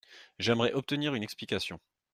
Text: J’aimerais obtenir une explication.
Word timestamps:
J’aimerais 0.39 0.73
obtenir 0.73 1.13
une 1.13 1.21
explication. 1.21 1.79